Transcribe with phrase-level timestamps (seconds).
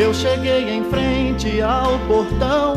[0.00, 2.74] Eu cheguei em frente ao portão.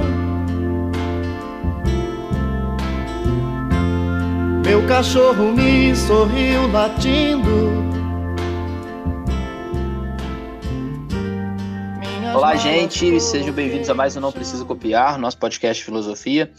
[4.66, 7.72] Meu cachorro me sorriu latindo.
[12.36, 16.52] Olá, gente, sejam bem-vindos a mais um Não Precisa Copiar, nosso podcast Filosofia.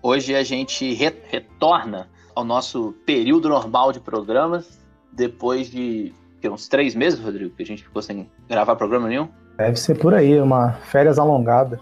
[0.00, 4.78] Hoje a gente re retorna ao nosso período normal de programas,
[5.12, 9.41] depois de que, uns três meses, Rodrigo, que a gente ficou sem gravar programa nenhum.
[9.56, 11.80] Deve ser por aí, uma férias alongada.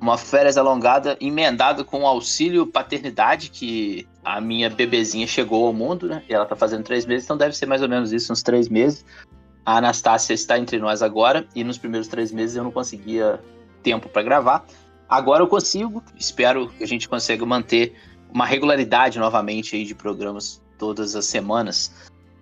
[0.00, 6.08] Uma férias alongada emendada com o auxílio paternidade, que a minha bebezinha chegou ao mundo,
[6.08, 6.22] né?
[6.28, 8.68] E ela tá fazendo três meses, então deve ser mais ou menos isso, uns três
[8.68, 9.04] meses.
[9.64, 13.40] A Anastácia está entre nós agora, e nos primeiros três meses eu não conseguia
[13.82, 14.64] tempo para gravar.
[15.08, 17.94] Agora eu consigo, espero que a gente consiga manter
[18.32, 21.92] uma regularidade novamente aí de programas todas as semanas.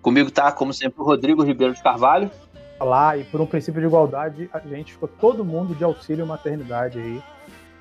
[0.01, 2.31] Comigo tá, como sempre, o Rodrigo Ribeiro de Carvalho.
[2.79, 6.97] Olá, e por um princípio de igualdade, a gente ficou todo mundo de auxílio maternidade
[6.97, 7.21] aí,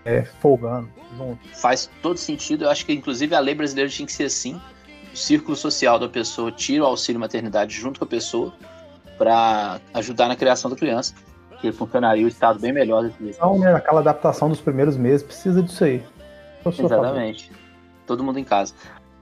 [0.04, 1.38] é, folgando junto.
[1.56, 4.60] Faz todo sentido, eu acho que inclusive a lei brasileira tinha que ser assim.
[5.12, 8.52] O círculo social da pessoa tira o auxílio maternidade junto com a pessoa
[9.16, 11.14] para ajudar na criação da criança,
[11.60, 13.08] que funcionaria o estado bem melhor.
[13.20, 16.02] Então, né, aquela adaptação dos primeiros meses precisa disso aí.
[16.66, 17.52] Exatamente.
[18.04, 18.74] Todo mundo em casa.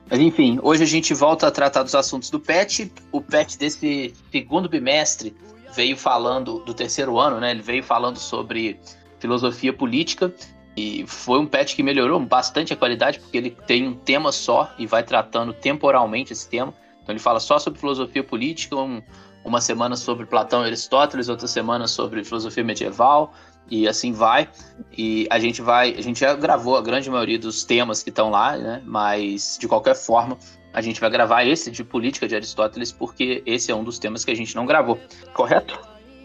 [0.09, 2.93] Mas enfim, hoje a gente volta a tratar dos assuntos do PET.
[3.13, 5.35] O PET desse segundo bimestre
[5.77, 7.51] veio falando do terceiro ano, né?
[7.51, 8.81] Ele veio falando sobre
[9.19, 10.33] filosofia política
[10.77, 14.73] e foi um PET que melhorou bastante a qualidade porque ele tem um tema só
[14.79, 16.73] e vai tratando temporalmente esse tema.
[17.03, 19.03] Então ele fala só sobre filosofia política, um,
[19.45, 23.33] uma semana sobre Platão e Aristóteles, outra semana sobre filosofia medieval
[23.71, 24.49] e assim vai.
[24.97, 28.31] E a gente vai, a gente já gravou a grande maioria dos temas que estão
[28.31, 28.83] lá, né?
[28.85, 30.39] Mas de qualquer forma,
[30.77, 34.27] a gente vai gravar esse de política de Aristóteles porque esse é um dos temas
[34.27, 34.99] que a gente não gravou,
[35.33, 35.81] correto?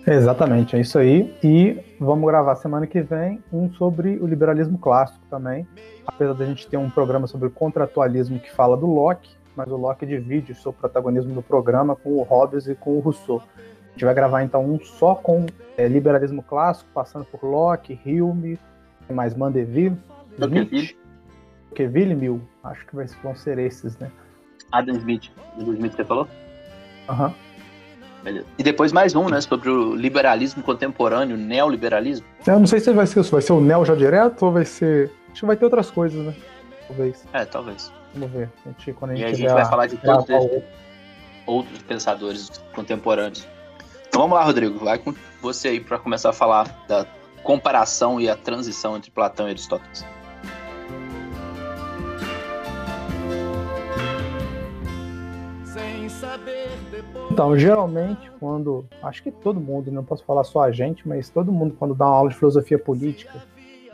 [0.06, 1.34] Exatamente, é isso aí.
[1.42, 5.66] E vamos gravar semana que vem um sobre o liberalismo clássico também.
[6.06, 9.78] Apesar da gente ter um programa sobre o contratualismo que fala do Locke, mas o
[9.78, 13.42] Locke divide o seu protagonismo no programa com o Hobbes e com o Rousseau.
[13.88, 15.46] A gente vai gravar então um só com
[15.78, 18.60] é, liberalismo clássico, passando por Locke, Hume,
[19.10, 19.96] mais Mandeville,
[21.70, 22.42] Tocqueville e Mill.
[22.62, 24.12] Acho que vão ser esses, né?
[24.72, 25.32] Adam Smith.
[25.59, 26.28] Adam Smith você falou?
[27.09, 27.28] Aham.
[27.28, 27.34] Uhum.
[28.24, 28.46] Beleza.
[28.58, 29.42] E depois mais um, né?
[29.42, 32.26] Sobre o liberalismo contemporâneo, neoliberalismo.
[32.46, 33.32] Eu não sei se vai ser isso.
[33.32, 35.12] Vai ser o neo já direto ou vai ser.
[35.32, 36.36] Acho que vai ter outras coisas, né?
[36.88, 37.26] Talvez.
[37.34, 37.92] É, talvez.
[38.14, 38.50] Vamos ver.
[38.66, 40.64] A gente, quando a gente e a gente vai falar de todos esses
[41.48, 43.48] outros pensadores contemporâneos.
[44.08, 44.84] Então vamos lá, Rodrigo.
[44.84, 47.06] Vai com você aí para começar a falar da
[47.44, 50.06] comparação e a transição entre Platão e Aristóteles.
[57.32, 58.86] Então, geralmente, quando.
[59.02, 62.06] Acho que todo mundo, não posso falar só a gente, mas todo mundo, quando dá
[62.06, 63.42] uma aula de filosofia política,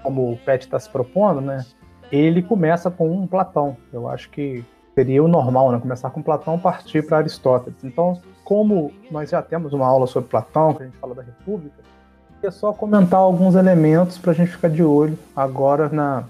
[0.04, 1.66] como o Pet está se propondo, né?
[2.12, 3.78] Ele começa com um Platão.
[3.92, 4.64] Eu acho que
[4.96, 5.80] seria o normal, né?
[5.80, 7.84] Começar com Platão partir para Aristóteles.
[7.84, 11.76] Então, como nós já temos uma aula sobre Platão, que a gente fala da República,
[12.42, 16.24] é só comentar alguns elementos para a gente ficar de olho agora na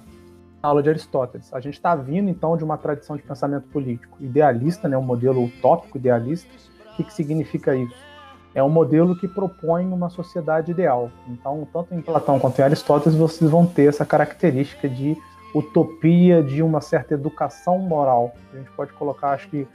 [0.68, 1.54] aula de Aristóteles.
[1.54, 5.44] A gente está vindo então de uma tradição de pensamento político idealista, né, um modelo
[5.44, 6.50] utópico idealista.
[6.94, 7.96] O que, que significa isso?
[8.56, 11.12] É um modelo que propõe uma sociedade ideal.
[11.28, 15.16] Então, tanto em Platão quanto em Aristóteles, vocês vão ter essa característica de
[15.54, 18.34] utopia, de uma certa educação moral.
[18.54, 19.68] A gente pode colocar, acho que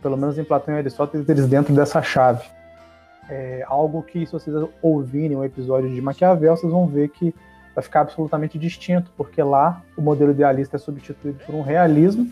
[0.00, 2.44] pelo menos em Platão e Aristóteles, eles dentro dessa chave.
[3.28, 7.34] É algo que, se vocês ouvirem um episódio de Maquiavel, vocês vão ver que
[7.80, 12.30] vai ficar absolutamente distinto, porque lá o modelo idealista é substituído por um realismo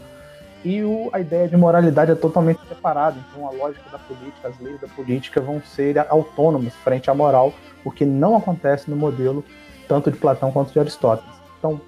[0.64, 3.16] e o, a ideia de moralidade é totalmente separada.
[3.30, 7.52] Então, a lógica da política, as leis da política vão ser autônomas frente à moral,
[7.84, 9.44] o que não acontece no modelo
[9.88, 11.34] tanto de Platão quanto de Aristóteles.
[11.58, 11.80] Então,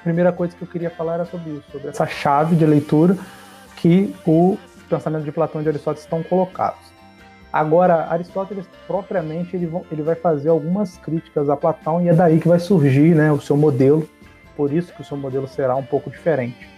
[0.00, 3.16] a primeira coisa que eu queria falar era sobre isso, sobre essa chave de leitura
[3.76, 4.58] que o
[4.88, 6.95] pensamento de Platão e de Aristóteles estão colocados.
[7.56, 12.46] Agora, Aristóteles propriamente ele, ele vai fazer algumas críticas a Platão e é daí que
[12.46, 14.06] vai surgir né, o seu modelo.
[14.54, 16.68] Por isso que o seu modelo será um pouco diferente.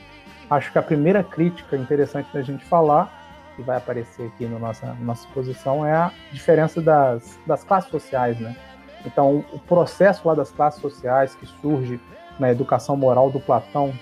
[0.49, 3.13] Acho que a primeira crítica interessante da gente falar,
[3.57, 7.91] que vai aparecer aqui na nossa, na nossa exposição, é a diferença das, das classes
[7.91, 8.39] sociais.
[8.39, 8.55] Né?
[9.05, 11.99] Então, o processo lá das classes sociais que surge
[12.39, 13.93] na educação moral do Platão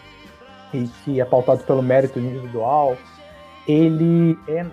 [0.74, 2.98] e que é pautado pelo mérito individual,
[3.66, 4.66] ele é,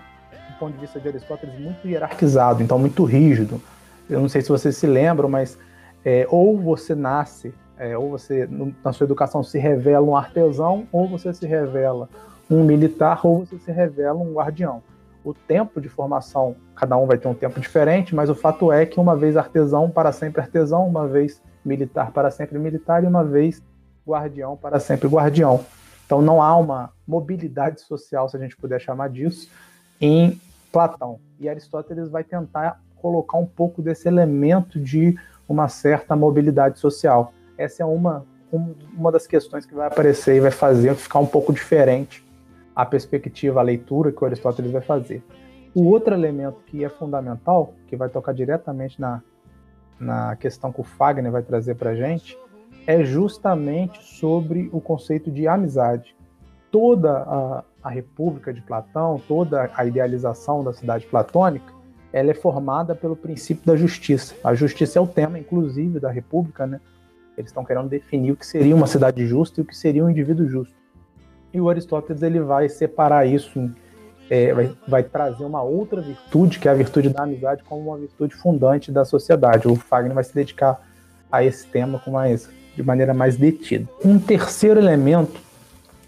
[0.54, 3.62] do ponto de vista de Aristóteles, muito hierarquizado, então muito rígido.
[4.10, 5.58] Eu não sei se vocês se lembram, mas
[6.06, 8.48] é, ou você nasce, é, ou você,
[8.84, 12.08] na sua educação, se revela um artesão, ou você se revela
[12.50, 14.82] um militar, ou você se revela um guardião.
[15.24, 18.86] o tempo de formação, cada um vai ter um tempo diferente, mas o fato é
[18.86, 23.24] que uma vez artesão, para sempre artesão, uma vez militar, para sempre militar, e uma
[23.24, 23.64] vez
[24.06, 25.64] guardião, para sempre guardião.
[26.06, 29.50] Então não há uma mobilidade social, se a gente puder chamar disso,
[30.04, 30.38] em
[30.70, 31.18] Platão.
[31.40, 35.18] E Aristóteles vai tentar colocar um pouco desse elemento de
[35.48, 37.34] uma certa mobilidade social.
[37.58, 41.54] Essa é uma, uma das questões que vai aparecer e vai fazer ficar um pouco
[41.54, 42.22] diferente
[42.76, 45.24] a perspectiva, a leitura que o Aristóteles vai fazer.
[45.74, 49.22] O outro elemento que é fundamental, que vai tocar diretamente na,
[49.98, 52.38] na questão que o Fagner vai trazer para a gente,
[52.86, 56.14] é justamente sobre o conceito de amizade.
[56.74, 61.72] Toda a, a República de Platão, toda a idealização da cidade platônica,
[62.12, 64.34] ela é formada pelo princípio da justiça.
[64.44, 66.82] A justiça é o tema, inclusive, da República, né?
[67.38, 70.10] Eles estão querendo definir o que seria uma cidade justa e o que seria um
[70.10, 70.74] indivíduo justo.
[71.54, 73.72] E o Aristóteles ele vai separar isso,
[74.28, 77.98] é, vai, vai, trazer uma outra virtude, que é a virtude da amizade, como uma
[78.00, 79.68] virtude fundante da sociedade.
[79.68, 80.82] O Fagner vai se dedicar
[81.32, 83.88] a esse tema com mais, de maneira mais detida.
[84.04, 85.40] Um terceiro elemento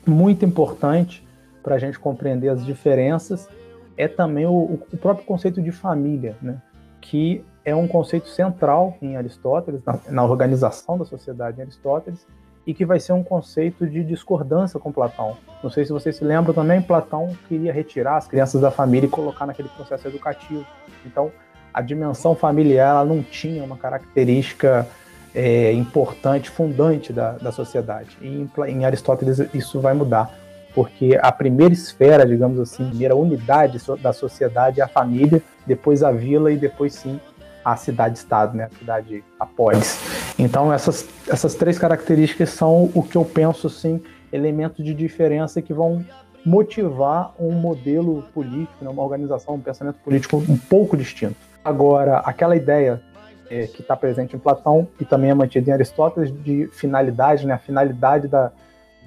[0.06, 1.26] muito importante
[1.64, 3.50] para a gente compreender as diferenças
[3.98, 6.62] é também o, o, próprio conceito de família, né?
[7.02, 12.28] que é um conceito central em Aristóteles, na, na, organização da sociedade em Aristóteles,
[12.68, 15.38] e que vai ser um conceito de discordância com Platão.
[15.64, 19.10] Não sei se vocês se lembram também, Platão queria retirar as crianças da família e
[19.10, 20.66] colocar naquele processo educativo.
[21.06, 21.32] Então,
[21.74, 24.88] a dimensão familiar ela não tinha uma característica
[25.36, 28.18] é, importante, fundante da, da sociedade.
[28.22, 30.32] E em, em Aristóteles isso vai mudar
[30.76, 36.04] porque a primeira esfera, digamos assim, a primeira unidade da sociedade é a família, depois
[36.04, 37.18] a vila e depois sim
[37.64, 38.66] a cidade-estado, né?
[38.66, 39.98] a cidade, a polis.
[40.38, 44.04] Então essas, essas três características são o que eu penso, assim,
[44.34, 46.06] elementos de diferença que vão
[46.46, 48.90] motivar um modelo político, né?
[48.90, 51.38] uma organização, um pensamento político um pouco distinto.
[51.64, 53.02] Agora, aquela ideia
[53.50, 57.54] é, que está presente em Platão e também é mantida em Aristóteles de finalidade, né?
[57.54, 58.52] a finalidade da,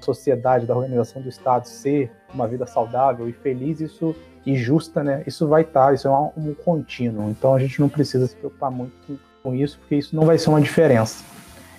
[0.03, 4.15] sociedade, da organização do Estado ser uma vida saudável e feliz, isso
[4.45, 5.23] e justa, né?
[5.27, 7.29] Isso vai estar, tá, isso é um, um contínuo.
[7.29, 10.49] Então a gente não precisa se preocupar muito com isso, porque isso não vai ser
[10.49, 11.23] uma diferença.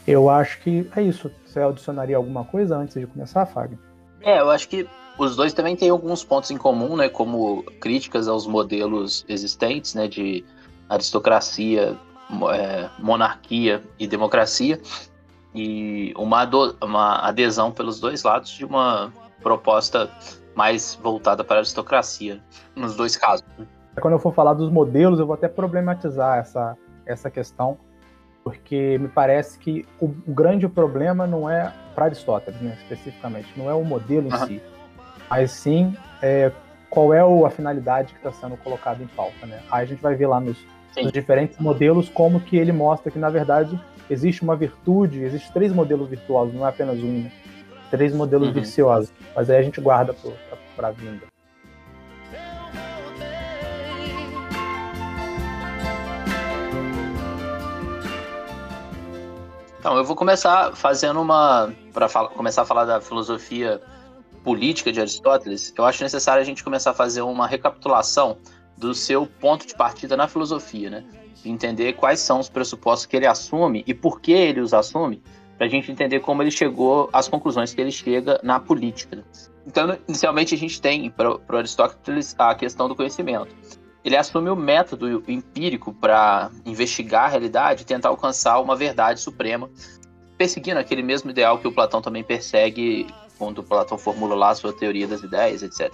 [0.07, 1.31] Eu acho que é isso.
[1.47, 3.79] Você adicionaria alguma coisa antes de começar, Fábio?
[4.21, 4.87] É, eu acho que
[5.19, 7.09] os dois também têm alguns pontos em comum, né?
[7.09, 10.07] Como críticas aos modelos existentes, né?
[10.07, 10.45] De
[10.89, 11.97] aristocracia,
[12.53, 14.81] é, monarquia e democracia
[15.55, 16.49] e uma,
[16.83, 19.13] uma adesão pelos dois lados de uma
[19.43, 20.11] proposta
[20.55, 22.41] mais voltada para a aristocracia,
[22.75, 23.45] nos dois casos.
[24.01, 27.79] Quando eu for falar dos modelos, eu vou até problematizar essa, essa questão,
[28.45, 33.69] porque me parece que o, o grande problema não é para Aristóteles, né, especificamente, não
[33.69, 34.47] é o modelo em uhum.
[34.47, 34.63] si,
[35.29, 36.53] mas sim é,
[36.89, 39.47] qual é a finalidade que está sendo colocada em pauta.
[39.47, 39.61] Né?
[39.71, 40.59] Aí a gente vai ver lá nos,
[40.97, 43.79] nos diferentes modelos como que ele mostra que, na verdade,
[44.09, 47.33] existe uma virtude, existe três modelos virtuosos, não é apenas um, né?
[47.91, 48.55] Três modelos uhum.
[48.55, 49.13] viciosos.
[49.35, 50.15] Mas aí a gente guarda
[50.77, 51.31] para a vinda.
[59.81, 61.73] Então, eu vou começar fazendo uma.
[61.93, 63.81] Para começar a falar da filosofia
[64.45, 68.37] política de Aristóteles, eu acho necessário a gente começar a fazer uma recapitulação
[68.81, 71.05] do seu ponto de partida na filosofia, né?
[71.45, 75.23] entender quais são os pressupostos que ele assume e por que ele os assume,
[75.57, 79.23] para a gente entender como ele chegou às conclusões que ele chega na política.
[79.67, 83.55] Então, inicialmente, a gente tem para o Aristóteles a questão do conhecimento.
[84.03, 89.71] Ele assume o método empírico para investigar a realidade e tentar alcançar uma verdade suprema,
[90.39, 93.07] perseguindo aquele mesmo ideal que o Platão também persegue
[93.39, 95.93] quando Platão formula lá a sua teoria das ideias, etc.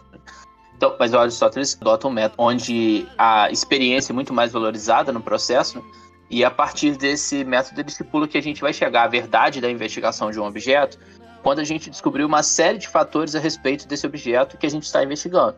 [0.76, 5.20] Então, mas o Aristóteles adota um método onde a experiência é muito mais valorizada no
[5.20, 5.82] processo,
[6.28, 9.70] e a partir desse método ele estipula que a gente vai chegar à verdade da
[9.70, 10.98] investigação de um objeto
[11.42, 14.82] quando a gente descobrir uma série de fatores a respeito desse objeto que a gente
[14.82, 15.56] está investigando.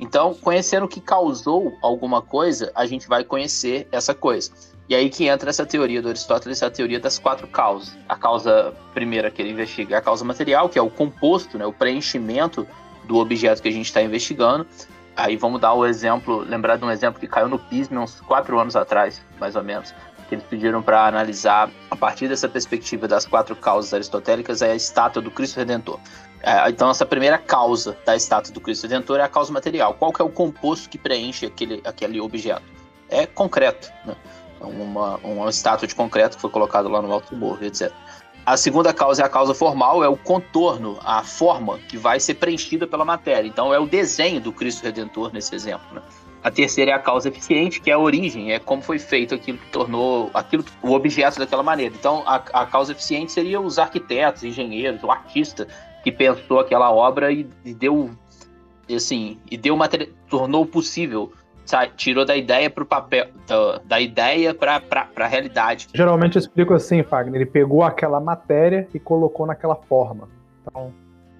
[0.00, 4.50] Então, conhecendo o que causou alguma coisa, a gente vai conhecer essa coisa.
[4.88, 7.96] E aí que entra essa teoria do Aristóteles, a teoria das quatro causas.
[8.08, 11.66] A causa primeira que ele investiga é a causa material, que é o composto, né,
[11.66, 12.66] o preenchimento
[13.06, 14.66] do objeto que a gente está investigando.
[15.16, 18.58] Aí vamos dar o exemplo, lembrar de um exemplo que caiu no PISM uns quatro
[18.58, 19.94] anos atrás, mais ou menos,
[20.28, 24.74] que eles pediram para analisar, a partir dessa perspectiva das quatro causas aristotélicas, é a
[24.74, 25.98] estátua do Cristo Redentor.
[26.42, 29.94] É, então, essa primeira causa da estátua do Cristo Redentor é a causa material.
[29.94, 32.62] Qual que é o composto que preenche aquele, aquele objeto?
[33.08, 34.14] É concreto, né?
[34.60, 37.92] É uma, uma estátua de concreto que foi colocado lá no Alto Morro, etc.
[38.46, 42.34] A segunda causa é a causa formal, é o contorno, a forma que vai ser
[42.34, 43.48] preenchida pela matéria.
[43.48, 45.84] Então é o desenho do Cristo Redentor nesse exemplo.
[45.92, 46.00] Né?
[46.44, 49.58] A terceira é a causa eficiente, que é a origem, é como foi feito aquilo
[49.58, 51.92] que tornou aquilo o objeto daquela maneira.
[51.98, 55.66] Então a, a causa eficiente seria os arquitetos, engenheiros, o artista
[56.04, 58.12] que pensou aquela obra e, e deu
[58.88, 59.76] assim, e deu
[60.30, 61.32] tornou possível
[61.96, 64.82] tirou da ideia para o papel, da, da ideia para
[65.16, 65.88] a realidade.
[65.94, 70.28] Geralmente eu explico assim, Fagner, ele pegou aquela matéria e colocou naquela forma.
[70.62, 70.92] Então,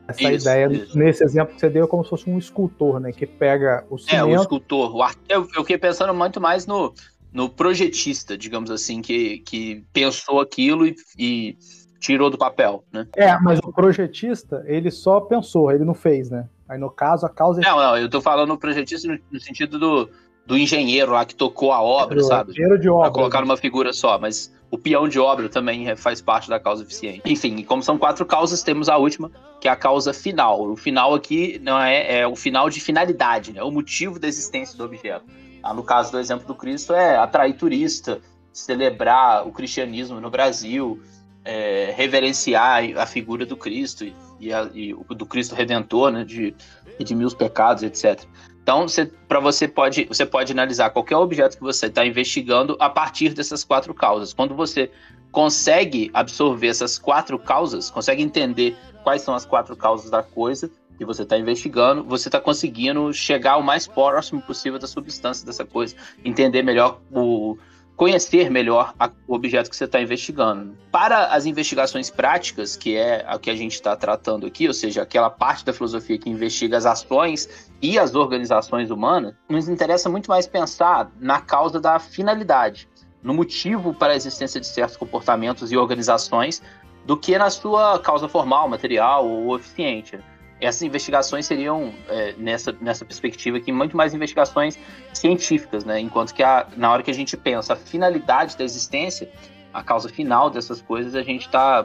[0.09, 0.99] essa isso, ideia, isso.
[0.99, 3.13] nesse exemplo que você deu, é como se fosse um escultor, né?
[3.13, 4.17] Que pega o cimento...
[4.17, 4.95] É, o escultor.
[4.95, 5.19] O art...
[5.29, 6.95] eu, eu fiquei pensando muito mais no,
[7.33, 11.57] no projetista, digamos assim, que, que pensou aquilo e, e
[11.99, 13.07] tirou do papel, né?
[13.17, 16.49] É, mas o projetista, ele só pensou, ele não fez, né?
[16.69, 17.61] Aí no caso, a causa.
[17.61, 20.11] Não, não, eu tô falando projetista no, no sentido do,
[20.47, 22.53] do engenheiro lá que tocou a obra, sabe?
[22.53, 23.03] Engenheiro de obra.
[23.05, 26.59] Pra colocar numa figura só, mas o peão de obra também é, faz parte da
[26.59, 27.23] causa eficiente.
[27.25, 29.31] Enfim, como são quatro causas, temos a última,
[29.61, 30.71] que é a causa final.
[30.71, 33.61] O final aqui não é, é o final de finalidade, né?
[33.61, 35.25] É o motivo da existência do objeto.
[35.63, 38.21] Ah, no caso do exemplo do Cristo, é atrair turista,
[38.53, 41.01] celebrar o cristianismo no Brasil,
[41.47, 46.55] é, reverenciar a figura do Cristo e, e, a, e do Cristo Redentor, né, de
[46.99, 48.25] redimir os pecados, etc.
[48.63, 48.87] Então,
[49.29, 53.63] para você pode você pode analisar qualquer objeto que você está investigando a partir dessas
[53.63, 54.33] quatro causas.
[54.33, 54.91] Quando você
[55.31, 61.05] consegue absorver essas quatro causas, consegue entender quais são as quatro causas da coisa que
[61.05, 65.95] você está investigando, você está conseguindo chegar o mais próximo possível da substância dessa coisa,
[66.25, 67.57] entender melhor o
[67.97, 70.77] conhecer melhor a, o objeto que você está investigando.
[70.93, 75.03] Para as investigações práticas, que é a que a gente está tratando aqui, ou seja,
[75.03, 80.29] aquela parte da filosofia que investiga as ações e as organizações humanas, nos interessa muito
[80.31, 82.87] mais pensar na causa da finalidade,
[83.23, 86.63] no motivo para a existência de certos comportamentos e organizações,
[87.07, 90.19] do que na sua causa formal, material ou eficiente
[90.61, 94.79] essas investigações seriam, é, nessa, nessa perspectiva aqui, muito mais investigações
[95.13, 96.01] científicas, né?
[96.01, 99.31] Enquanto que a, na hora que a gente pensa a finalidade da existência,
[99.73, 101.85] a causa final dessas coisas, a gente está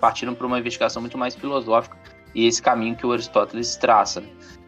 [0.00, 1.96] partindo para uma investigação muito mais filosófica
[2.34, 4.22] e esse caminho que o Aristóteles traça.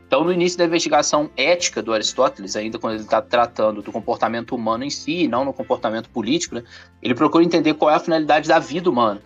[0.07, 4.55] Então, no início da investigação ética do Aristóteles, ainda quando ele está tratando do comportamento
[4.55, 6.63] humano em si, não no comportamento político, né?
[7.03, 9.21] ele procura entender qual é a finalidade da vida humana.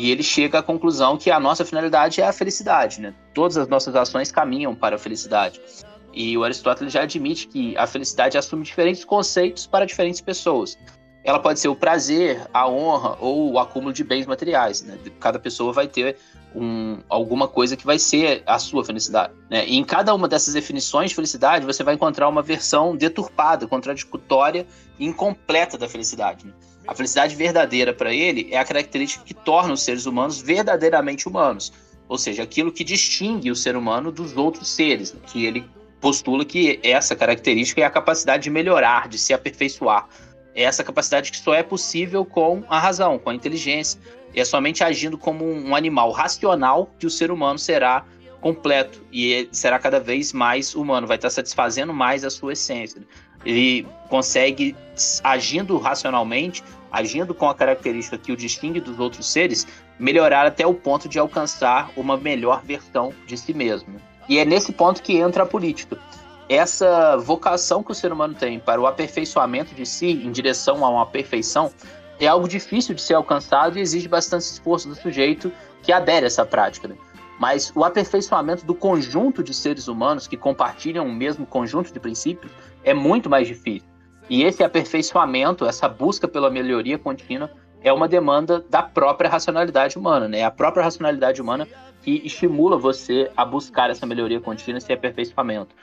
[0.00, 3.12] E ele chega à conclusão que a nossa finalidade é a felicidade, né?
[3.34, 5.60] Todas as nossas ações caminham para a felicidade.
[6.14, 10.78] E o Aristóteles já admite que a felicidade assume diferentes conceitos para diferentes pessoas.
[11.22, 14.80] Ela pode ser o prazer, a honra ou o acúmulo de bens materiais.
[14.80, 14.96] Né?
[15.20, 16.16] Cada pessoa vai ter
[16.56, 19.34] um, alguma coisa que vai ser a sua felicidade.
[19.50, 19.66] Né?
[19.66, 24.66] E em cada uma dessas definições de felicidade, você vai encontrar uma versão deturpada, contraditória
[24.98, 26.46] e incompleta da felicidade.
[26.46, 26.54] Né?
[26.90, 31.72] A felicidade verdadeira para ele é a característica que torna os seres humanos verdadeiramente humanos,
[32.08, 35.20] ou seja, aquilo que distingue o ser humano dos outros seres, né?
[35.24, 35.64] que ele
[36.00, 40.08] postula que essa característica é a capacidade de melhorar, de se aperfeiçoar.
[40.52, 44.00] É essa capacidade que só é possível com a razão, com a inteligência.
[44.34, 48.04] E é somente agindo como um animal racional que o ser humano será
[48.40, 53.00] completo e será cada vez mais humano, vai estar satisfazendo mais a sua essência.
[53.44, 54.74] Ele consegue,
[55.22, 59.66] agindo racionalmente, agindo com a característica que o distingue dos outros seres,
[59.98, 64.00] melhorar até o ponto de alcançar uma melhor versão de si mesmo.
[64.28, 65.98] E é nesse ponto que entra a política.
[66.48, 70.88] Essa vocação que o ser humano tem para o aperfeiçoamento de si em direção a
[70.88, 71.70] uma perfeição
[72.18, 76.26] é algo difícil de ser alcançado e exige bastante esforço do sujeito que adere a
[76.26, 76.88] essa prática.
[76.88, 76.96] Né?
[77.38, 82.52] Mas o aperfeiçoamento do conjunto de seres humanos que compartilham o mesmo conjunto de princípios
[82.84, 83.89] é muito mais difícil.
[84.30, 87.50] E esse aperfeiçoamento, essa busca pela melhoria contínua,
[87.82, 90.38] é uma demanda da própria racionalidade humana, né?
[90.38, 91.66] É a própria racionalidade humana
[92.02, 95.74] que estimula você a buscar essa melhoria contínua, esse aperfeiçoamento.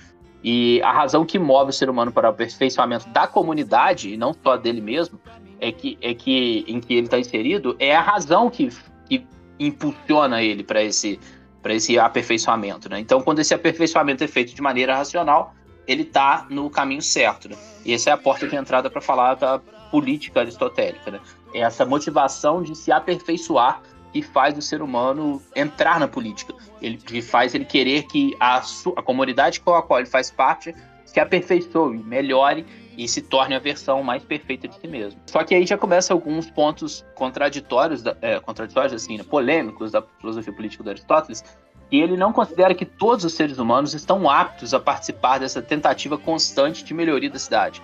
[0.41, 4.33] E a razão que move o ser humano para o aperfeiçoamento da comunidade, e não
[4.33, 5.19] só dele mesmo,
[5.59, 8.69] é que, é que em que ele está inserido, é a razão que,
[9.09, 9.27] que
[9.59, 11.19] impulsiona ele para esse
[11.65, 12.97] esse aperfeiçoamento, né?
[12.97, 15.53] Então, quando esse aperfeiçoamento é feito de maneira racional,
[15.87, 17.55] ele está no caminho certo, né?
[17.85, 21.19] E essa é a porta de entrada para falar da política aristotélica, né?
[21.53, 26.53] É essa motivação de se aperfeiçoar que faz o ser humano entrar na política.
[26.81, 28.61] Ele que faz ele querer que a,
[28.95, 30.75] a comunidade com a qual ele faz parte
[31.05, 32.65] se aperfeiçoe, melhore
[32.97, 35.21] e se torne a versão mais perfeita de si mesmo.
[35.27, 40.51] Só que aí já começa alguns pontos contraditórios, é, contraditórios assim, né, polêmicos da filosofia
[40.51, 41.43] política do Aristóteles,
[41.91, 46.17] e ele não considera que todos os seres humanos estão aptos a participar dessa tentativa
[46.17, 47.81] constante de melhoria da cidade.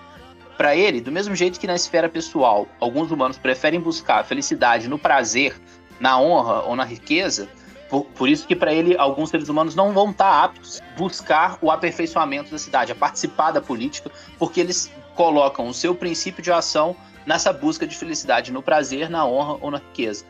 [0.56, 4.88] Para ele, do mesmo jeito que na esfera pessoal, alguns humanos preferem buscar a felicidade
[4.88, 5.56] no prazer,
[5.98, 7.48] na honra ou na riqueza,
[7.88, 10.98] por, por isso que para ele alguns seres humanos não vão estar tá aptos a
[10.98, 16.42] buscar o aperfeiçoamento da cidade, a participar da política, porque eles colocam o seu princípio
[16.42, 16.96] de ação
[17.26, 20.24] nessa busca de felicidade, no prazer, na honra ou na riqueza.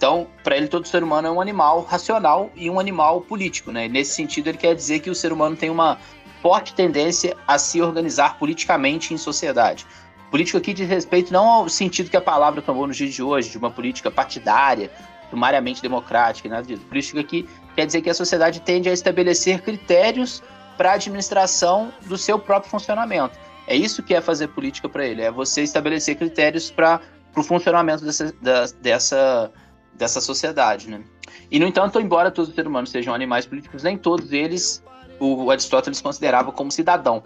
[0.00, 3.84] Então, para ele, todo ser humano é um animal racional e um animal político, né?
[3.84, 5.98] E nesse sentido, ele quer dizer que o ser humano tem uma
[6.40, 9.86] forte tendência a se organizar politicamente em sociedade.
[10.30, 13.50] Político aqui diz respeito não ao sentido que a palavra tomou nos dias de hoje,
[13.50, 14.90] de uma política partidária,
[15.28, 16.82] sumariamente democrática, nada disso.
[16.86, 20.42] Política aqui quer dizer que a sociedade tende a estabelecer critérios
[20.78, 23.38] para a administração do seu próprio funcionamento.
[23.66, 27.02] É isso que é fazer política para ele, é você estabelecer critérios para
[27.36, 29.52] o funcionamento dessa, da, dessa,
[30.00, 30.90] dessa sociedade.
[30.90, 31.02] Né?
[31.50, 34.82] E, no entanto, embora todos os seres humanos sejam animais políticos, nem todos eles
[35.20, 37.22] o Aristóteles considerava como cidadão.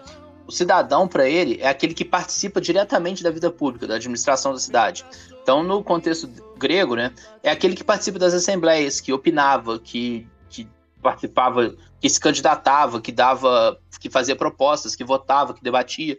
[0.47, 4.59] O cidadão, para ele, é aquele que participa diretamente da vida pública, da administração da
[4.59, 5.07] cidade.
[5.41, 6.29] Então, no contexto
[6.59, 10.69] grego, né, é aquele que participa das assembleias, que opinava, que, que
[11.01, 16.19] participava, que se candidatava, que dava, que fazia propostas, que votava, que debatia.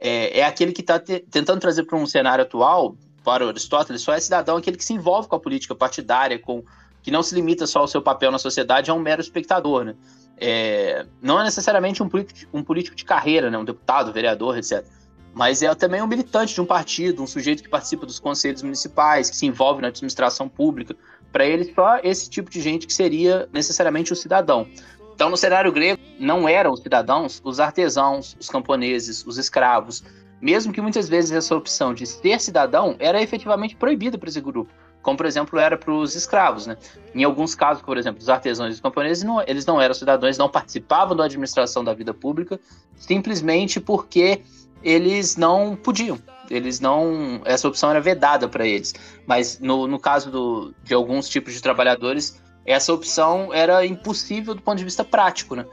[0.00, 2.96] É, é aquele que está te, tentando trazer para um cenário atual,
[3.30, 6.64] para Aristóteles, só é cidadão aquele que se envolve com a política partidária, com
[7.00, 9.94] que não se limita só ao seu papel na sociedade, é um mero espectador, né?
[10.36, 13.56] É, não é necessariamente um político, um político de carreira, né?
[13.56, 14.84] Um deputado, vereador, etc.
[15.32, 19.30] Mas é também um militante de um partido, um sujeito que participa dos conselhos municipais,
[19.30, 20.96] que se envolve na administração pública.
[21.30, 24.66] Para ele, só esse tipo de gente que seria necessariamente o cidadão.
[25.14, 30.02] Então, no cenário grego, não eram os cidadãos os artesãos, os camponeses, os escravos.
[30.40, 34.70] Mesmo que muitas vezes essa opção de ser cidadão era efetivamente proibida para esse grupo
[35.02, 36.76] como por exemplo era para os escravos, né?
[37.14, 40.36] Em alguns casos, por exemplo, os artesãos e os camponeses, não, eles não eram cidadãos,
[40.36, 42.60] não participavam da administração da vida pública,
[42.96, 44.42] simplesmente porque
[44.82, 46.18] eles não podiam.
[46.50, 48.92] Eles não, essa opção era vedada para eles.
[49.26, 54.60] Mas no, no caso do, de alguns tipos de trabalhadores, essa opção era impossível do
[54.60, 55.64] ponto de vista prático, né?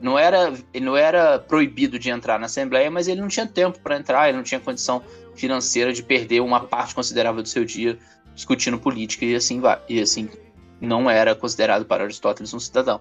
[0.00, 3.98] Não era, não era proibido de entrar na Assembleia, mas ele não tinha tempo para
[3.98, 5.02] entrar, ele não tinha condição
[5.34, 7.98] financeira de perder uma parte considerável do seu dia
[8.34, 9.78] discutindo política e assim vai.
[9.88, 10.30] E assim
[10.80, 13.00] não era considerado para Aristóteles um cidadão.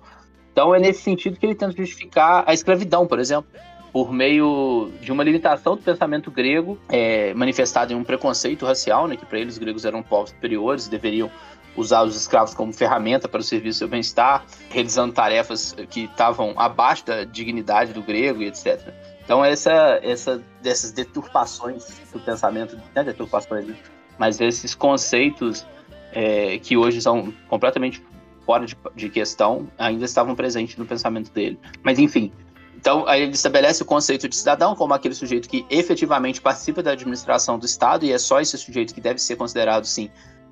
[0.51, 3.49] Então é nesse sentido que ele tenta justificar a escravidão, por exemplo,
[3.93, 9.15] por meio de uma limitação do pensamento grego, é, manifestado em um preconceito racial, né,
[9.15, 11.32] que para eles os gregos eram povos superiores, deveriam
[11.78, 16.54] usar os escravos como ferramenta para o serviço do seu bem-estar, realizando tarefas que estavam
[16.58, 18.94] abaixo da dignidade do grego e etc.
[19.24, 23.76] Então essa, essa dessas deturpações do pensamento, né, deturpações, né,
[24.18, 25.66] mas esses conceitos
[26.12, 28.04] é, que hoje são completamente
[28.46, 31.60] fora de, de, questão ainda estavam presentes no pensamento dele.
[31.84, 32.32] Mas enfim,
[32.76, 36.92] então aí ele estabelece o conceito de cidadão como aquele sujeito que efetivamente participa da
[36.92, 40.10] administração do Estado e é só esse sujeito que deve ser considerado sim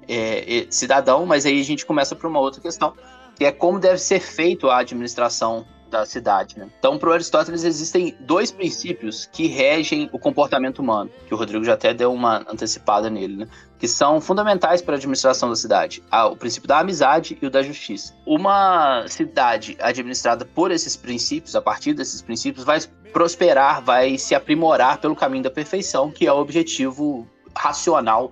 [0.08, 1.26] é, cidadão.
[1.26, 2.94] Mas aí a gente começa por uma outra questão
[3.36, 6.58] que é como deve ser feito a administração da cidade.
[6.58, 6.70] Né?
[6.80, 11.74] Então, para Aristóteles, existem dois princípios que regem o comportamento humano, que o Rodrigo já
[11.74, 13.48] até deu uma antecipada nele, né?
[13.78, 17.50] que são fundamentais para a administração da cidade: ah, o princípio da amizade e o
[17.50, 18.14] da justiça.
[18.26, 22.80] Uma cidade administrada por esses princípios, a partir desses princípios, vai
[23.14, 28.32] prosperar, vai se aprimorar pelo caminho da perfeição, que é o objetivo racional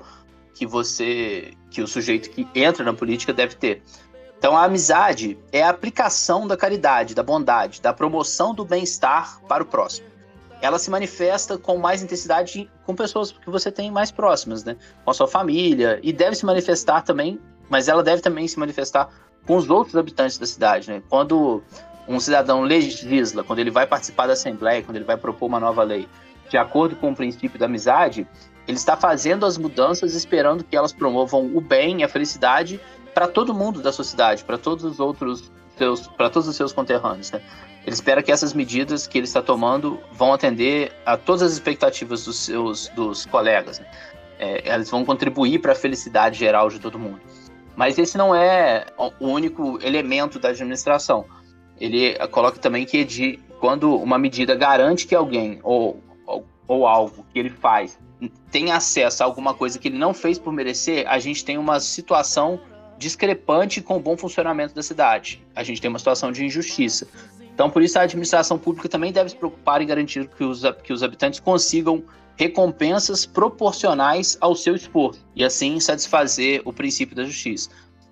[0.53, 3.81] que você, que o sujeito que entra na política deve ter.
[4.37, 9.63] Então, a amizade é a aplicação da caridade, da bondade, da promoção do bem-estar para
[9.63, 10.07] o próximo.
[10.61, 14.77] Ela se manifesta com mais intensidade com pessoas que você tem mais próximas, né?
[15.03, 19.09] Com a sua família, e deve se manifestar também, mas ela deve também se manifestar
[19.47, 21.01] com os outros habitantes da cidade, né?
[21.09, 21.63] Quando
[22.07, 25.83] um cidadão legisla, quando ele vai participar da Assembleia, quando ele vai propor uma nova
[25.83, 26.07] lei,
[26.49, 28.27] de acordo com o princípio da amizade,
[28.67, 32.79] ele está fazendo as mudanças esperando que elas promovam o bem a felicidade
[33.13, 37.31] para todo mundo da sociedade, para todos os outros seus, para todos os seus conterrâneos,
[37.31, 37.41] né?
[37.85, 42.23] Ele espera que essas medidas que ele está tomando vão atender a todas as expectativas
[42.23, 43.79] dos seus dos colegas.
[43.79, 43.85] Né?
[44.39, 47.19] É, elas vão contribuir para a felicidade geral de todo mundo.
[47.75, 51.25] Mas esse não é o único elemento da administração.
[51.77, 57.39] Ele coloca também que quando uma medida garante que alguém ou, ou, ou algo que
[57.39, 57.99] ele faz
[58.51, 61.79] tem acesso a alguma coisa que ele não fez por merecer, a gente tem uma
[61.79, 62.59] situação
[62.97, 65.43] discrepante com o bom funcionamento da cidade.
[65.55, 67.07] A gente tem uma situação de injustiça.
[67.53, 70.93] Então, por isso, a administração pública também deve se preocupar em garantir que os, que
[70.93, 72.03] os habitantes consigam
[72.35, 77.69] recompensas proporcionais ao seu esforço e assim satisfazer o princípio da justiça.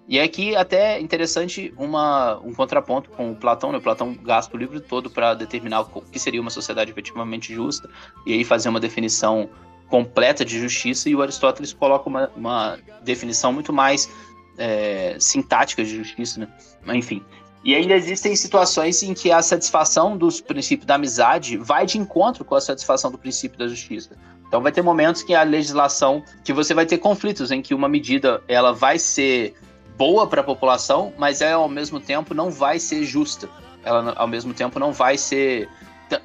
[0.08, 3.78] E aqui até interessante uma, um contraponto com o Platão, né?
[3.78, 7.90] O Platão gasta o livro todo para determinar o que seria uma sociedade efetivamente justa
[8.26, 9.50] e aí fazer uma definição
[9.92, 14.10] completa de justiça e o Aristóteles coloca uma, uma definição muito mais
[14.58, 16.48] é, sintática de justiça, né?
[16.96, 17.22] Enfim.
[17.64, 22.44] E ainda existem situações em que a satisfação dos princípios da amizade vai de encontro
[22.44, 24.12] com a satisfação do princípio da justiça.
[24.48, 27.88] Então vai ter momentos que a legislação, que você vai ter conflitos em que uma
[27.88, 29.54] medida ela vai ser
[29.98, 33.48] boa para a população, mas ela ao mesmo tempo não vai ser justa.
[33.84, 35.70] Ela ao mesmo tempo não vai ser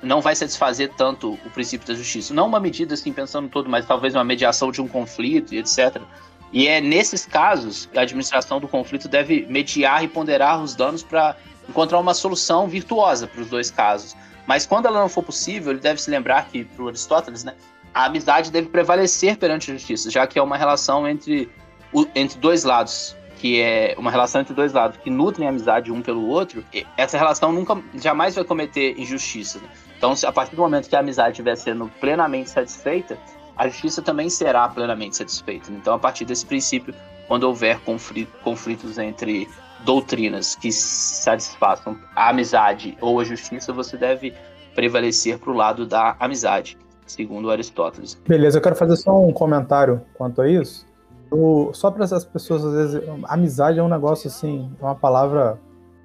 [0.03, 2.33] não vai satisfazer tanto o princípio da justiça.
[2.33, 6.01] Não uma medida assim pensando todo, mas talvez uma mediação de um conflito e etc.
[6.53, 11.03] E é nesses casos que a administração do conflito deve mediar e ponderar os danos
[11.03, 11.37] para
[11.69, 14.17] encontrar uma solução virtuosa para os dois casos.
[14.47, 17.55] Mas quando ela não for possível, ele deve se lembrar que, para o Aristóteles, né,
[17.93, 21.51] a amizade deve prevalecer perante a justiça, já que é uma relação entre,
[22.15, 26.03] entre dois lados, que é uma relação entre dois lados, que nutrem a amizade um
[26.03, 26.65] pelo outro,
[26.97, 29.61] essa relação nunca, jamais vai cometer injustiça.
[29.61, 29.69] Né?
[29.97, 33.17] Então, a partir do momento que a amizade estiver sendo plenamente satisfeita,
[33.57, 35.71] a justiça também será plenamente satisfeita.
[35.71, 36.93] Então, a partir desse princípio,
[37.29, 37.79] quando houver
[38.43, 39.49] conflitos entre
[39.85, 44.35] doutrinas que satisfaçam a amizade ou a justiça, você deve
[44.75, 48.21] prevalecer para o lado da amizade, segundo Aristóteles.
[48.27, 50.86] Beleza, eu quero fazer só um comentário quanto a isso.
[51.73, 55.59] Só para essas pessoas, às vezes, amizade é um negócio assim, é uma palavra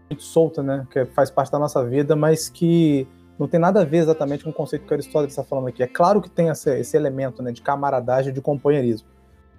[0.10, 0.86] muito solta, né?
[0.92, 3.08] Que faz parte da nossa vida, mas que
[3.40, 5.82] não tem nada a ver exatamente com o conceito que Aristóteles está falando aqui.
[5.82, 9.08] É claro que tem esse, esse elemento né, de camaradagem, de companheirismo.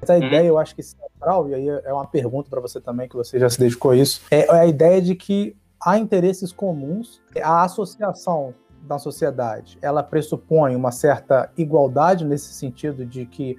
[0.00, 0.22] Mas a hum.
[0.24, 3.38] ideia, eu acho que central, e aí é uma pergunta para você também, que você
[3.38, 7.62] já se dedicou a isso, é, é a ideia de que há interesses comuns, a
[7.64, 13.56] associação da sociedade, ela pressupõe uma certa igualdade nesse sentido de que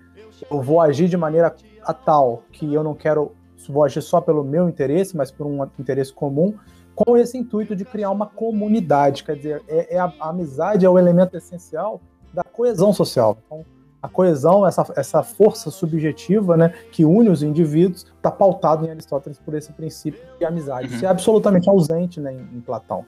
[0.51, 1.49] eu vou agir de maneira
[1.85, 3.31] a tal que eu não quero,
[3.67, 6.53] vou agir só pelo meu interesse, mas por um interesse comum,
[6.95, 9.23] com esse intuito de criar uma comunidade.
[9.23, 11.99] Quer dizer, é, é a, a, amizade é o elemento essencial
[12.33, 13.37] da coesão social.
[13.45, 13.65] Então,
[14.01, 19.39] a coesão, essa, essa força subjetiva né, que une os indivíduos, está pautado em Aristóteles
[19.39, 20.89] por esse princípio de amizade.
[20.89, 20.95] Uhum.
[20.95, 23.05] Isso é absolutamente ausente né, em, em Platão.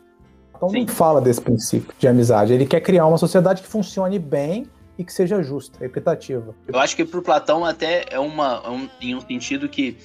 [0.52, 0.86] Platão Sim.
[0.86, 2.54] não fala desse princípio de amizade.
[2.54, 6.56] Ele quer criar uma sociedade que funcione bem e que seja justa, equitativa.
[6.68, 9.98] Eu acho que para o Platão até é uma, é um, em um sentido que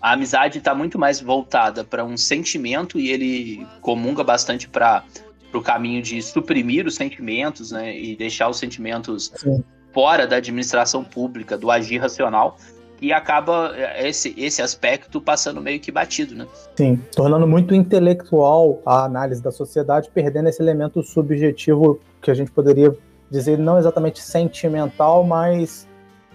[0.00, 5.04] a amizade está muito mais voltada para um sentimento e ele comunga bastante para
[5.52, 9.62] o caminho de suprimir os sentimentos né, e deixar os sentimentos Sim.
[9.92, 12.56] fora da administração pública, do agir racional,
[13.00, 16.34] e acaba é, esse, esse aspecto passando meio que batido.
[16.34, 16.46] Né?
[16.76, 22.50] Sim, tornando muito intelectual a análise da sociedade, perdendo esse elemento subjetivo que a gente
[22.50, 22.96] poderia
[23.30, 25.86] dizer não exatamente sentimental, mas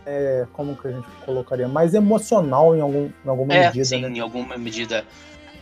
[0.06, 1.68] é, como que a gente colocaria?
[1.68, 3.86] Mais emocional em, algum, em alguma é, medida.
[3.86, 4.10] Sim, né?
[4.10, 5.06] em alguma medida.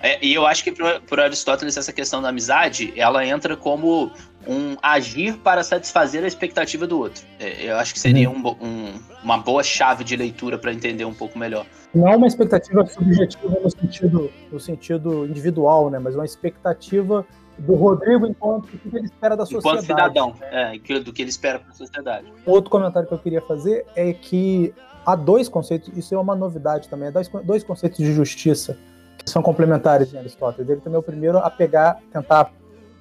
[0.03, 4.11] É, e eu acho que para Aristóteles essa questão da amizade, ela entra como
[4.47, 7.23] um agir para satisfazer a expectativa do outro.
[7.39, 8.55] É, eu acho que seria uhum.
[8.59, 11.67] um, um, uma boa chave de leitura para entender um pouco melhor.
[11.93, 15.99] Não é uma expectativa subjetiva no sentido, no sentido individual, né?
[15.99, 17.23] Mas uma expectativa
[17.61, 19.85] do Rodrigo enquanto o que ele espera da sociedade.
[19.85, 20.75] Enquanto cidadão, né?
[20.75, 22.31] é, do que ele espera para a sociedade.
[22.45, 24.73] Outro comentário que eu queria fazer é que
[25.05, 28.77] há dois conceitos, isso é uma novidade também, há dois, dois conceitos de justiça
[29.23, 30.69] que são complementares em Aristóteles.
[30.69, 32.51] Ele também é o primeiro a pegar, tentar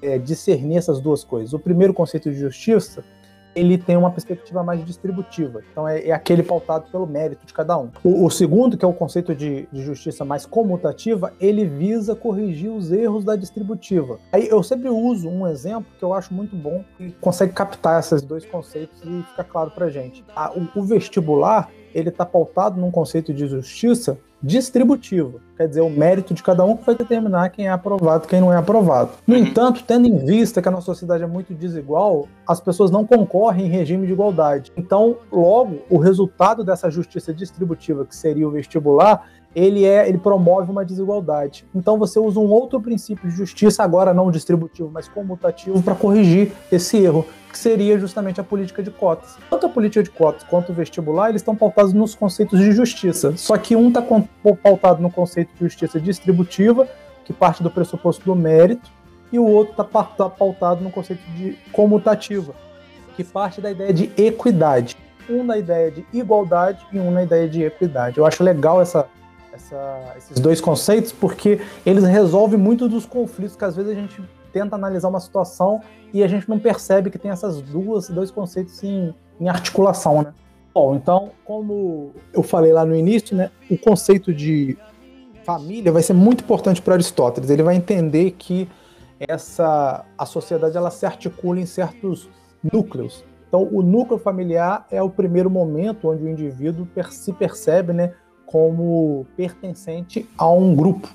[0.03, 1.53] é, discernir essas duas coisas.
[1.55, 3.03] O primeiro conceito de justiça
[3.55, 5.63] ele tem uma perspectiva mais distributiva.
[5.71, 7.91] Então é, é aquele pautado pelo mérito de cada um.
[8.03, 12.71] O, o segundo, que é o conceito de, de, justiça mais comutativa, ele visa corrigir
[12.71, 14.19] os erros da distributiva.
[14.33, 18.23] Aí eu sempre uso um exemplo que eu acho muito bom e consegue captar esses
[18.23, 20.25] dois conceitos e fica claro pra gente.
[20.35, 25.91] A, o, o vestibular ele está pautado num conceito de justiça distributiva, quer dizer, o
[25.91, 29.11] mérito de cada um que vai determinar quem é aprovado e quem não é aprovado.
[29.27, 29.43] No uhum.
[29.43, 33.67] entanto, tendo em vista que a nossa sociedade é muito desigual, as pessoas não concorrem
[33.67, 34.73] em regime de igualdade.
[34.77, 40.71] Então, logo, o resultado dessa justiça distributiva, que seria o vestibular, ele é, ele promove
[40.71, 41.67] uma desigualdade.
[41.75, 46.53] Então você usa um outro princípio de justiça, agora não distributivo, mas comutativo, para corrigir
[46.71, 49.37] esse erro, que seria justamente a política de cotas.
[49.49, 53.37] Tanto a política de cotas quanto o vestibular, eles estão pautados nos conceitos de justiça.
[53.37, 54.03] Só que um está
[54.63, 56.89] pautado no conceito de justiça distributiva,
[57.25, 58.89] que parte do pressuposto do mérito,
[59.33, 59.85] e o outro está
[60.29, 62.55] pautado no conceito de comutativa,
[63.17, 64.97] que parte da ideia de equidade.
[65.29, 68.19] Um na ideia de igualdade e um na ideia de equidade.
[68.19, 69.07] Eu acho legal essa
[69.61, 74.23] essa, esses dois conceitos, porque eles resolvem muito dos conflitos que às vezes a gente
[74.53, 75.81] tenta analisar uma situação
[76.13, 80.35] e a gente não percebe que tem essas duas, dois conceitos em, em articulação, né?
[80.73, 84.79] Bom, então, como eu falei lá no início, né, o conceito de
[85.45, 87.51] família vai ser muito importante para Aristóteles.
[87.51, 88.69] Ele vai entender que
[89.19, 92.29] essa a sociedade ela se articula em certos
[92.73, 93.25] núcleos.
[93.49, 98.15] Então, o núcleo familiar é o primeiro momento onde o indivíduo se percebe, né,
[98.51, 101.09] como pertencente a um grupo.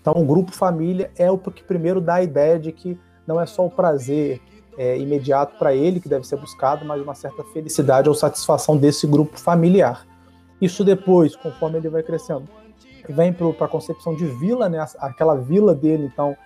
[0.00, 3.46] Então, o grupo família é o que primeiro dá a ideia de que não é
[3.46, 4.40] só o prazer
[4.76, 9.06] é, imediato para ele que deve ser buscado, mas uma certa felicidade ou satisfação desse
[9.06, 10.04] grupo familiar.
[10.60, 12.48] Isso depois, conforme ele vai crescendo,
[13.08, 14.84] vem para a concepção de vila, né?
[14.98, 16.36] aquela vila dele, então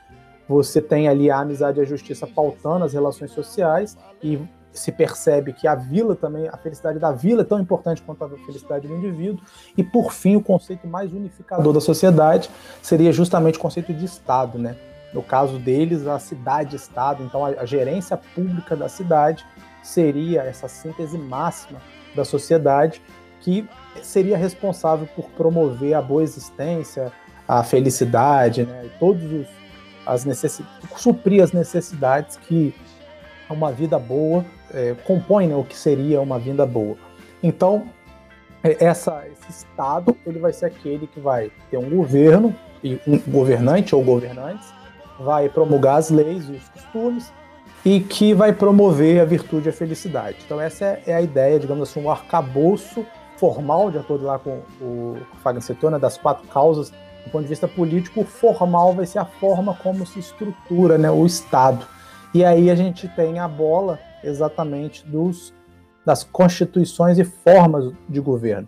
[0.47, 4.39] você tem ali a amizade e a justiça pautando as relações sociais e
[4.75, 8.29] se percebe que a vila também, a felicidade da vila é tão importante quanto a
[8.29, 9.43] felicidade do indivíduo.
[9.77, 12.51] E por fim, o conceito mais unificador da sociedade
[12.83, 14.77] seria justamente o conceito de Estado, né?
[15.13, 19.47] No caso deles, a cidade-estado, então a, a gerência pública da cidade
[19.83, 21.81] seria essa síntese máxima
[22.17, 23.01] da sociedade
[23.41, 23.69] que
[24.03, 27.13] seria responsável por promover a boa existência,
[27.47, 28.91] a felicidade, né?
[28.99, 29.47] todos os
[30.07, 32.75] as necessidades, suprir as necessidades que
[33.53, 36.97] uma vida boa é, compõe né, o que seria uma vida boa.
[37.43, 37.87] Então,
[38.63, 43.19] é, essa, esse Estado ele vai ser aquele que vai ter um governo, e um
[43.19, 44.73] governante ou governantes,
[45.19, 47.33] vai promulgar as leis e os costumes,
[47.85, 50.39] e que vai promover a virtude e a felicidade.
[50.45, 54.63] Então, essa é, é a ideia, digamos assim, um arcabouço formal, de acordo lá com
[54.81, 59.19] o Fagner citou, né, das quatro causas do ponto de vista político, formal vai ser
[59.19, 61.87] a forma como se estrutura né, o Estado.
[62.35, 65.55] E aí a gente tem a bola exatamente dos,
[66.05, 68.67] das constituições e formas de governo.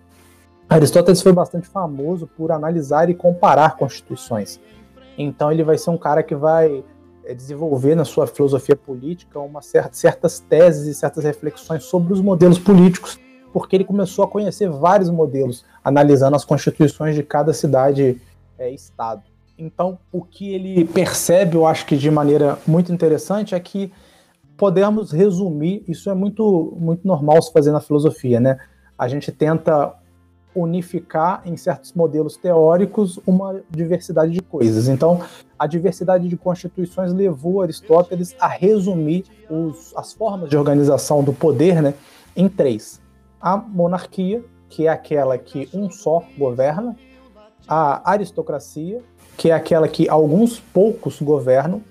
[0.69, 4.61] Aristóteles foi bastante famoso por analisar e comparar constituições.
[5.19, 6.85] Então ele vai ser um cara que vai
[7.25, 12.21] é, desenvolver na sua filosofia política uma certa, certas teses e certas reflexões sobre os
[12.21, 13.19] modelos políticos,
[13.53, 18.21] porque ele começou a conhecer vários modelos, analisando as constituições de cada cidade
[18.57, 19.23] é, Estado.
[19.59, 23.91] Então, o que ele percebe, eu acho que de maneira muito interessante, é que
[24.57, 28.59] podemos resumir, isso é muito, muito normal se fazer na filosofia, né?
[28.99, 29.95] A gente tenta
[30.55, 34.89] unificar em certos modelos teóricos uma diversidade de coisas.
[34.89, 35.21] Então,
[35.59, 41.83] a diversidade de constituições levou Aristóteles a resumir os, as formas de organização do poder
[41.83, 41.95] né,
[42.35, 43.01] em três:
[43.41, 46.97] a monarquia, que é aquela que um só governa,
[47.69, 49.03] a aristocracia,
[49.37, 51.83] que é aquela que alguns poucos governam,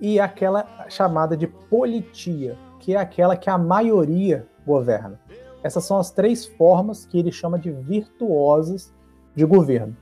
[0.00, 5.18] e aquela chamada de politia, que é aquela que a maioria governa.
[5.62, 8.92] Essas são as três formas que ele chama de virtuosas
[9.34, 9.96] de governo.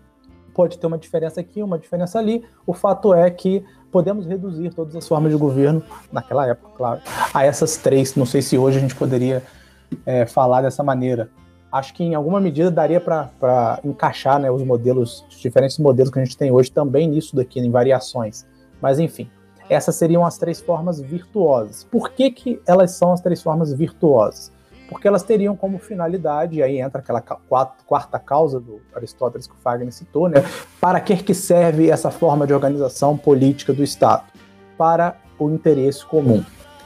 [0.55, 2.45] Pode ter uma diferença aqui, uma diferença ali.
[2.67, 7.01] O fato é que podemos reduzir todas as formas de governo, naquela época, claro,
[7.33, 8.15] a essas três.
[8.15, 9.43] Não sei se hoje a gente poderia
[10.05, 11.31] é, falar dessa maneira
[11.71, 16.19] acho que em alguma medida daria para encaixar né, os modelos, os diferentes modelos que
[16.19, 18.47] a gente tem hoje também nisso daqui, em variações.
[18.81, 19.29] Mas enfim,
[19.69, 21.85] essas seriam as três formas virtuosas.
[21.85, 24.53] Por que, que elas são as três formas virtuosas?
[24.89, 29.59] Porque elas teriam como finalidade, e aí entra aquela quarta causa do Aristóteles que o
[29.59, 30.45] Fagner citou, né?
[30.81, 34.23] Para que, que serve essa forma de organização política do Estado?
[34.79, 36.45] Para o interesse comum.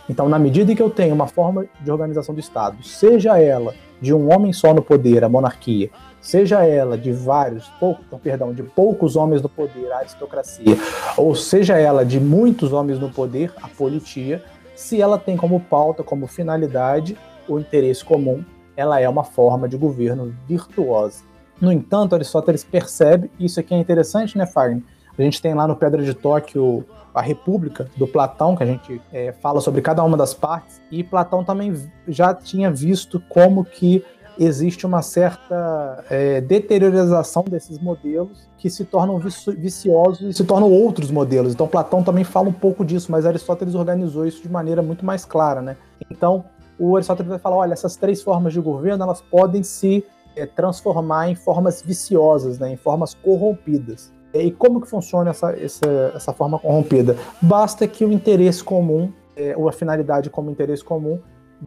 [0.09, 3.75] Então, na medida em que eu tenho uma forma de organização do Estado, seja ela
[4.01, 8.63] de um homem só no poder, a monarquia, seja ela de vários, poucos, perdão, de
[8.63, 10.77] poucos homens no poder, a aristocracia,
[11.17, 14.43] ou seja ela de muitos homens no poder, a politia,
[14.75, 17.17] se ela tem como pauta, como finalidade,
[17.49, 18.45] o interesse comum,
[18.77, 21.23] ela é uma forma de governo virtuosa.
[21.61, 24.83] No entanto, Aristóteles percebe, isso aqui é interessante, né, Fagner?
[25.19, 29.01] A gente tem lá no Pedra de Tóquio a República do Platão, que a gente
[29.13, 31.75] é, fala sobre cada uma das partes, e Platão também
[32.07, 34.05] já tinha visto como que
[34.39, 39.21] existe uma certa é, deteriorização desses modelos que se tornam
[39.59, 41.53] viciosos e se tornam outros modelos.
[41.53, 45.27] Então Platão também fala um pouco disso, mas Aristóteles organizou isso de maneira muito mais
[45.27, 45.77] clara, né?
[46.11, 46.45] Então
[46.79, 50.03] o Aristóteles vai falar, olha, essas três formas de governo elas podem se
[50.35, 52.73] é, transformar em formas viciosas, né?
[52.73, 54.11] Em formas corrompidas.
[54.33, 57.17] E como que funciona essa, essa, essa forma corrompida?
[57.43, 61.19] Basta que o interesse comum, é, ou a finalidade como interesse comum,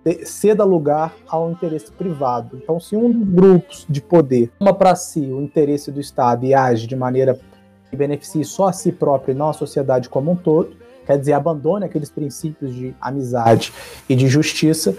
[0.03, 2.57] de, ceda lugar ao interesse privado.
[2.61, 6.53] Então, se um dos grupos de poder toma para si o interesse do Estado e
[6.53, 7.37] age de maneira
[7.89, 11.33] que beneficie só a si próprio e não a sociedade como um todo, quer dizer,
[11.33, 13.73] abandone aqueles princípios de amizade
[14.09, 14.95] e de justiça,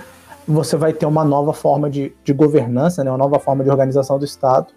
[0.46, 4.18] você vai ter uma nova forma de, de governança, né, uma nova forma de organização
[4.18, 4.68] do Estado,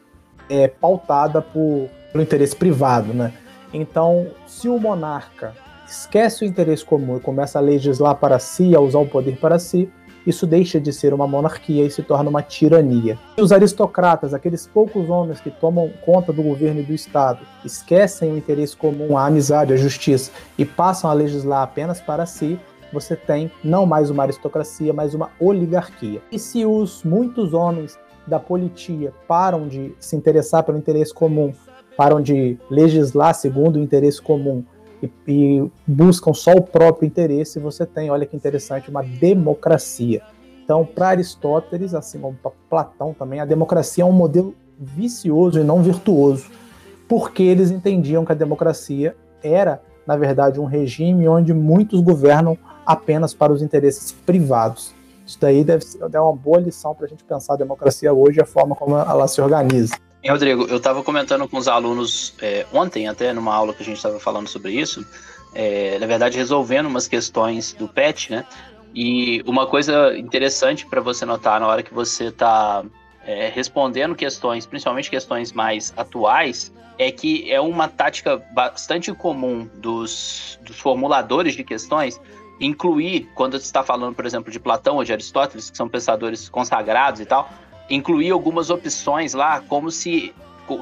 [0.50, 3.34] é, pautada por pelo interesse privado, né?
[3.72, 5.54] Então, se o monarca
[5.88, 9.60] esquece o interesse comum e começa a legislar para si, a usar o poder para
[9.60, 9.90] si,
[10.26, 13.18] isso deixa de ser uma monarquia e se torna uma tirania.
[13.38, 18.34] E os aristocratas, aqueles poucos homens que tomam conta do governo e do Estado, esquecem
[18.34, 22.60] o interesse comum, a amizade, a justiça e passam a legislar apenas para si,
[22.92, 26.22] você tem não mais uma aristocracia, mas uma oligarquia.
[26.32, 31.54] E se os muitos homens da politia param de se interessar pelo interesse comum,
[31.98, 34.64] param de legislar segundo o interesse comum
[35.02, 40.22] e, e buscam só o próprio interesse, você tem, olha que interessante, uma democracia.
[40.64, 45.64] Então, para Aristóteles, assim como para Platão também, a democracia é um modelo vicioso e
[45.64, 46.50] não virtuoso,
[47.08, 53.34] porque eles entendiam que a democracia era, na verdade, um regime onde muitos governam apenas
[53.34, 54.94] para os interesses privados.
[55.26, 58.42] Isso daí deve ser uma boa lição para a gente pensar a democracia hoje e
[58.42, 59.96] a forma como ela se organiza.
[60.26, 63.98] Rodrigo, eu estava comentando com os alunos é, ontem, até numa aula que a gente
[63.98, 65.06] estava falando sobre isso,
[65.54, 68.46] é, na verdade, resolvendo umas questões do PET, né?
[68.94, 72.84] E uma coisa interessante para você notar na hora que você está
[73.26, 80.60] é, respondendo questões, principalmente questões mais atuais, é que é uma tática bastante comum dos,
[80.64, 82.20] dos formuladores de questões
[82.60, 86.50] incluir, quando você está falando, por exemplo, de Platão ou de Aristóteles, que são pensadores
[86.50, 87.50] consagrados e tal,
[87.90, 90.34] incluir algumas opções lá, como se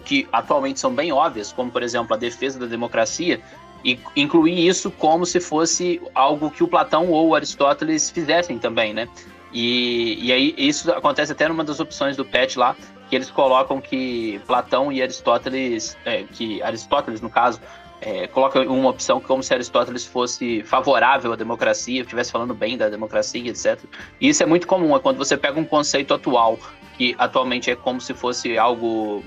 [0.03, 3.39] que atualmente são bem óbvias, como por exemplo a defesa da democracia,
[3.83, 9.07] e incluir isso como se fosse algo que o Platão ou Aristóteles fizessem também, né?
[9.53, 12.75] E, e aí isso acontece até numa das opções do PET lá,
[13.09, 17.61] que eles colocam que Platão e Aristóteles, é, que Aristóteles no caso,
[18.01, 22.89] é, coloca uma opção como se Aristóteles fosse favorável à democracia, estivesse falando bem da
[22.89, 23.79] democracia, etc.
[24.19, 26.59] E isso é muito comum, é quando você pega um conceito atual,
[26.97, 29.23] que atualmente é como se fosse algo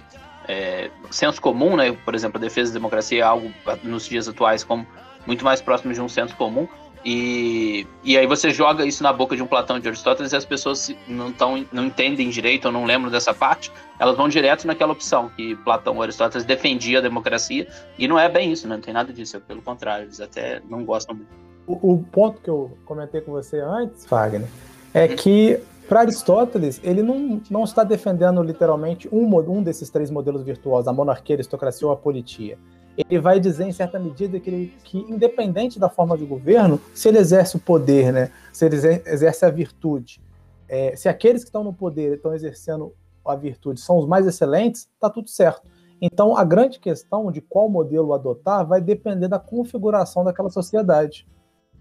[0.46, 1.92] é, senso comum, né?
[2.04, 3.52] Por exemplo, a defesa da democracia é algo
[3.83, 4.87] nos dias atuais como
[5.26, 6.66] muito mais próximo de um senso comum.
[7.04, 10.44] E, e aí você joga isso na boca de um Platão de Aristóteles e as
[10.44, 14.92] pessoas não, tão, não entendem direito ou não lembram dessa parte, elas vão direto naquela
[14.92, 18.74] opção que Platão ou Aristóteles defendia a democracia, e não é bem isso, né?
[18.74, 21.31] não tem nada disso, é pelo contrário, eles até não gostam muito.
[21.66, 24.48] O, o ponto que eu comentei com você antes, Wagner,
[24.92, 25.16] é hum.
[25.16, 30.87] que para Aristóteles, ele não, não está defendendo literalmente um, um desses três modelos virtuosos,
[30.87, 32.59] a monarquia, a aristocracia ou a politia
[32.98, 37.09] ele vai dizer, em certa medida, que, ele, que independente da forma de governo, se
[37.09, 40.20] ele exerce o poder, né, se ele exerce a virtude,
[40.68, 42.92] é, se aqueles que estão no poder estão exercendo
[43.24, 45.68] a virtude são os mais excelentes, está tudo certo.
[46.01, 51.27] Então, a grande questão de qual modelo adotar vai depender da configuração daquela sociedade.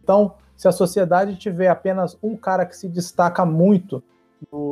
[0.07, 4.01] Então, se a sociedade tiver apenas um cara que se destaca muito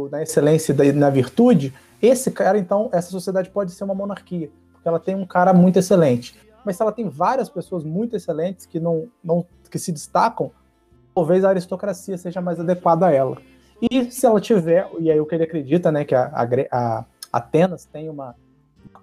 [0.10, 4.88] na excelência e na virtude, esse cara, então, essa sociedade pode ser uma monarquia porque
[4.88, 6.39] ela tem um cara muito excelente.
[6.63, 10.52] Mas se ela tem várias pessoas muito excelentes que não, não que se destacam,
[11.13, 13.38] talvez a aristocracia seja mais adequada a ela.
[13.82, 17.06] E se ela tiver, e aí o que ele acredita, né, que a, a, a
[17.34, 18.36] Atenas tem uma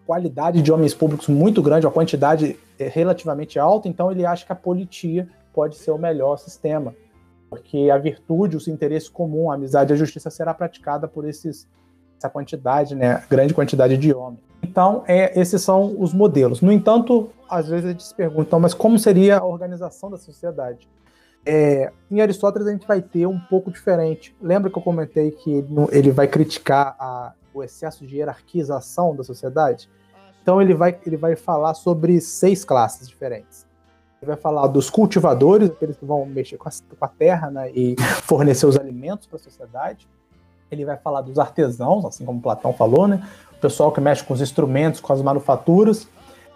[0.06, 4.52] qualidade de homens públicos muito grande, uma quantidade eh, relativamente alta, então ele acha que
[4.52, 6.94] a politia pode ser o melhor sistema,
[7.50, 11.68] porque a virtude, o interesse comum, a amizade e a justiça será praticada por esses,
[12.18, 14.40] essa quantidade, né, grande quantidade de homens.
[14.62, 16.60] Então, é, esses são os modelos.
[16.60, 20.88] No entanto, às vezes a gente se pergunta, mas como seria a organização da sociedade?
[21.44, 24.34] É, em Aristóteles a gente vai ter um pouco diferente.
[24.40, 29.24] Lembra que eu comentei que ele, ele vai criticar a, o excesso de hierarquização da
[29.24, 29.90] sociedade?
[30.42, 33.66] Então ele vai, ele vai falar sobre seis classes diferentes.
[34.24, 37.96] Vai falar dos cultivadores, aqueles que vão mexer com a, com a terra né, e
[38.22, 40.08] fornecer os alimentos para a sociedade.
[40.70, 43.22] Ele vai falar dos artesãos, assim como Platão falou, né?
[43.62, 46.08] pessoal que mexe com os instrumentos, com as manufaturas.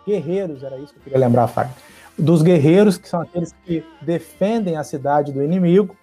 [0.04, 1.72] Guerreiros, era isso que eu queria lembrar, Fábio.
[2.18, 5.96] Dos guerreiros, que são aqueles que defendem a cidade do inimigo.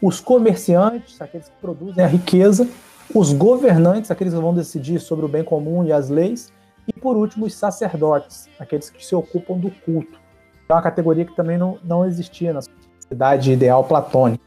[0.00, 2.68] Os comerciantes, aqueles que produzem a riqueza.
[3.12, 6.52] Os governantes, aqueles que vão decidir sobre o bem comum e as leis.
[6.86, 10.20] E, por último, os sacerdotes, aqueles que se ocupam do culto.
[10.68, 14.42] É uma categoria que também não, não existia na sociedade ideal platônica.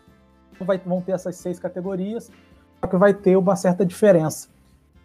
[0.53, 2.32] Então, vai, vão ter essas seis categorias,
[2.82, 4.49] só que vai ter uma certa diferença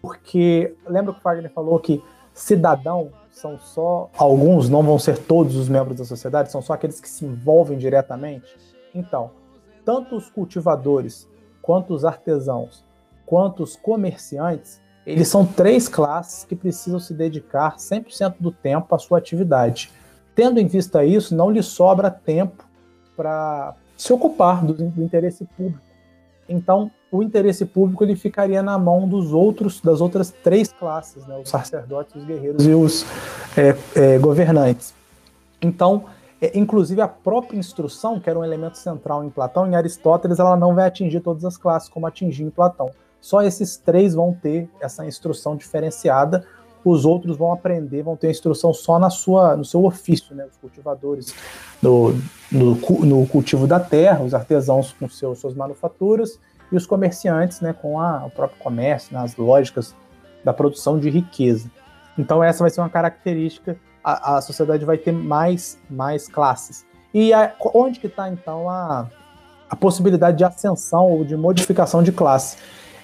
[0.03, 2.03] porque lembra que o Wagner falou que
[2.35, 7.01] cidadão são só alguns, não vão ser todos os membros da sociedade, são só aqueles
[7.01, 8.55] que se envolvem diretamente?
[8.93, 9.31] Então,
[9.85, 11.29] tanto os cultivadores,
[11.63, 12.85] quanto os artesãos,
[13.25, 18.99] quanto os comerciantes, eles são três classes que precisam se dedicar 100% do tempo à
[18.99, 19.91] sua atividade.
[20.35, 22.65] Tendo em vista isso, não lhe sobra tempo
[23.17, 25.83] para se ocupar do, do interesse público.
[26.49, 31.39] Então, o interesse público ele ficaria na mão dos outros, das outras três classes, né?
[31.39, 33.05] os sacerdotes, os guerreiros e os
[33.57, 34.95] é, é, governantes.
[35.61, 36.05] Então,
[36.41, 40.57] é, inclusive a própria instrução, que era um elemento central em Platão, em Aristóteles, ela
[40.57, 42.91] não vai atingir todas as classes como atingiu em Platão.
[43.21, 46.45] Só esses três vão ter essa instrução diferenciada,
[46.91, 50.47] os outros vão aprender, vão ter instrução só na sua, no seu ofício, né?
[50.51, 51.35] Os cultivadores
[51.83, 52.13] no,
[52.51, 52.75] no,
[53.05, 56.39] no cultivo da terra, os artesãos com seus, suas manufaturas
[56.71, 59.95] e os comerciantes, né, com a, o próprio comércio, nas né, lógicas
[60.43, 61.71] da produção de riqueza.
[62.19, 66.85] Então essa vai ser uma característica, a, a sociedade vai ter mais, mais classes.
[67.13, 69.07] E a, onde que está então a,
[69.69, 72.57] a possibilidade de ascensão ou de modificação de classe?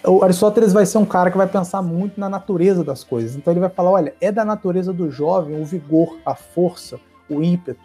[0.08, 3.36] O Aristóteles vai ser um cara que vai pensar muito na natureza das coisas.
[3.36, 6.98] Então ele vai falar, olha, é da natureza do jovem o vigor, a força,
[7.28, 7.82] o ímpeto.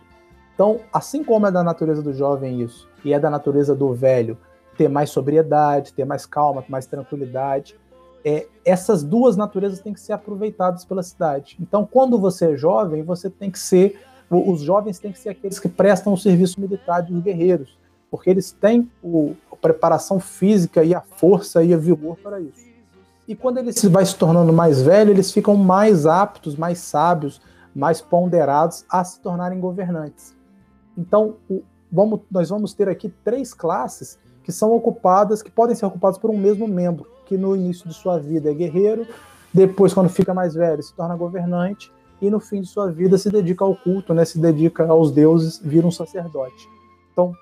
[0.53, 4.37] Então, assim como é da natureza do jovem isso, e é da natureza do velho
[4.77, 7.75] ter mais sobriedade, ter mais calma, mais tranquilidade,
[8.23, 11.57] é, essas duas naturezas têm que ser aproveitadas pela cidade.
[11.59, 13.99] Então, quando você é jovem, você tem que ser,
[14.29, 17.77] os jovens têm que ser aqueles que prestam o serviço militar dos guerreiros,
[18.13, 22.63] porque eles têm o, a preparação física e a força e a vigor para isso.
[23.27, 27.41] E quando ele vai se tornando mais velho, eles ficam mais aptos, mais sábios,
[27.75, 30.35] mais ponderados a se tornarem governantes.
[30.95, 35.87] Então, o, vamos, nós vamos ter aqui três classes que são ocupadas, que podem ser
[35.87, 39.07] ocupadas por um mesmo membro, que no início de sua vida é guerreiro,
[39.51, 41.91] depois, quando fica mais velho, se torna governante,
[42.21, 45.57] e no fim de sua vida se dedica ao culto, né, se dedica aos deuses,
[45.57, 46.69] vira um sacerdote.
[47.11, 47.33] Então,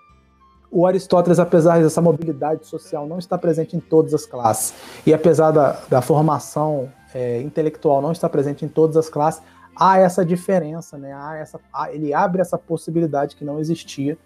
[0.72, 4.74] o Aristóteles, apesar dessa mobilidade social não estar presente em todas as classes,
[5.05, 9.43] e apesar da, da formação é, intelectual não estar presente em todas as classes,
[9.76, 11.13] há essa diferença, né?
[11.13, 14.17] há essa, há, ele abre essa possibilidade que não existia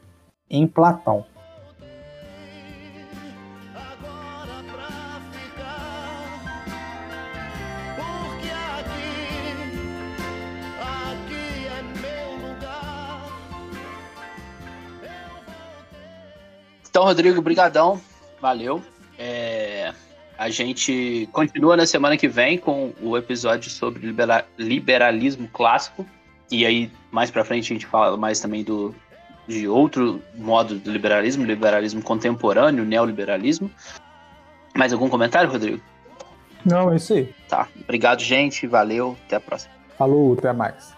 [0.48, 1.26] em Platão.
[16.96, 18.00] Então, Rodrigo, brigadão,
[18.42, 18.82] valeu.
[19.20, 19.94] É,
[20.38, 26.06] a gente continua na semana que vem com o episódio sobre libera liberalismo clássico.
[26.50, 28.96] E aí, mais para frente, a gente fala mais também do,
[29.46, 33.70] de outro modo do liberalismo, liberalismo contemporâneo, neoliberalismo.
[34.74, 35.82] Mais algum comentário, Rodrigo?
[36.66, 37.36] Não, é isso aí.
[37.50, 37.68] Tá.
[37.84, 38.66] Obrigado, gente.
[38.66, 39.18] Valeu.
[39.26, 39.74] Até a próxima.
[39.98, 40.95] Falou, até mais.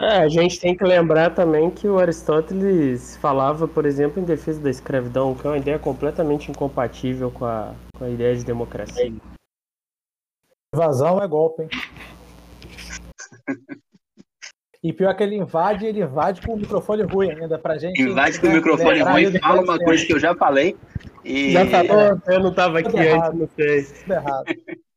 [0.00, 4.60] É, a gente tem que lembrar também que o Aristóteles falava, por exemplo, em defesa
[4.60, 9.12] da escravidão, que é uma ideia completamente incompatível com a, com a ideia de democracia.
[10.74, 11.68] Invasão é golpe, hein?
[14.82, 18.00] E pior que ele invade, ele invade com o microfone ruim ainda pra gente.
[18.00, 20.76] Invade com o microfone ruim, e fala uma coisa que eu já falei.
[21.24, 21.50] E...
[21.50, 22.22] Já falou?
[22.28, 23.34] Eu não tava aqui errado.
[23.34, 23.82] antes, não sei.
[23.82, 24.44] Tudo errado.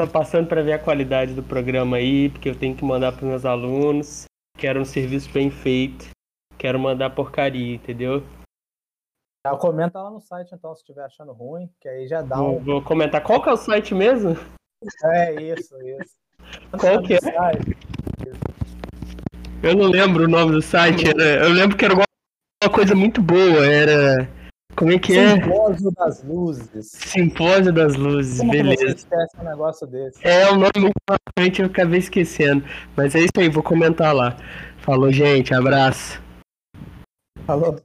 [0.00, 3.28] Só passando para ver a qualidade do programa aí, porque eu tenho que mandar para
[3.28, 4.24] meus alunos.
[4.56, 6.08] Quero um serviço bem feito.
[6.56, 8.22] Quero mandar porcaria, entendeu?
[9.46, 12.56] Ah, comenta lá no site então, se estiver achando ruim, que aí já dá Vou,
[12.56, 12.64] um.
[12.64, 13.22] vou comentar.
[13.22, 14.38] Qual que é o site mesmo?
[15.04, 16.14] É isso, isso.
[16.78, 17.20] Qual que é?
[17.20, 17.76] Site.
[19.62, 21.10] Eu não lembro o nome do site.
[21.10, 23.66] Era, eu lembro que era uma coisa muito boa.
[23.66, 24.26] Era.
[24.76, 25.34] Como é que é?
[25.34, 26.90] Simpósio das Luzes.
[26.92, 28.86] Simpósio das Luzes, Como você beleza.
[28.86, 30.18] esquece um negócio desse?
[30.26, 32.64] É um nome muito importante, eu acabei esquecendo.
[32.96, 34.36] Mas é isso aí, vou comentar lá.
[34.78, 35.52] Falou, gente.
[35.52, 36.20] Abraço.
[37.46, 37.76] Falou.